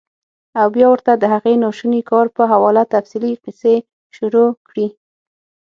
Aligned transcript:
او 0.59 0.67
بيا 0.75 0.87
ورته 0.89 1.11
د 1.17 1.23
هغې 1.33 1.53
ناشوني 1.63 2.01
کار 2.11 2.25
پۀ 2.35 2.43
حواله 2.51 2.83
تفصيلي 2.93 3.31
قيصې 3.43 3.75
شورو 4.15 4.45
کړي- 4.67 4.87